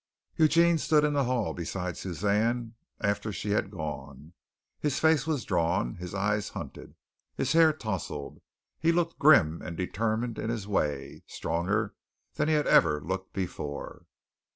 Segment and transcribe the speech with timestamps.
[0.35, 4.33] Eugene stood in the hall beside Suzanne after she had gone.
[4.79, 6.95] His face was drawn, his eyes hunted,
[7.35, 8.41] his hair tousled.
[8.79, 11.93] He looked grim and determined in his way, stronger
[12.33, 14.07] than he had ever looked before.